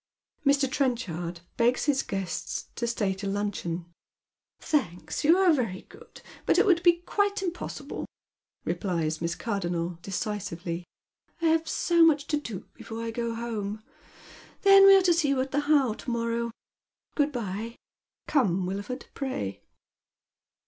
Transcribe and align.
Mr. 0.43 0.67
Trenchard 0.67 1.41
begs 1.57 1.85
his 1.85 2.01
guests 2.01 2.69
to 2.75 2.87
stay 2.87 3.13
to 3.13 3.27
luncheon." 3.27 3.85
Thanks; 4.73 5.23
you 5.23 5.37
are 5.37 5.53
very 5.53 5.83
good, 5.83 6.23
but 6.47 6.57
it 6.57 6.65
would 6.65 6.81
be 6.81 7.01
quite 7.05 7.43
impossible," 7.43 8.07
replies 8.65 9.21
Miss 9.21 9.35
Cardonnel, 9.35 9.99
decisively." 10.01 10.85
I 11.43 11.49
have 11.49 11.67
so 11.69 12.03
much 12.03 12.25
to 12.29 12.37
do 12.37 12.61
before 12.73 13.03
I 13.03 13.11
go 13.11 13.35
home. 13.35 13.83
Then 14.63 14.87
we 14.87 14.95
are 14.97 15.03
to 15.03 15.13
see 15.13 15.27
you 15.29 15.39
at 15.41 15.51
the 15.51 15.59
How 15.69 15.93
to 15.93 16.09
mon 16.09 16.33
ow. 16.47 16.51
Good 17.13 17.31
bye— 17.31 17.75
Come, 18.27 18.65
Wilford, 18.65 19.05
pray." 19.13 19.61